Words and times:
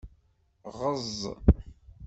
Ɣeẓẓ. 0.77 1.21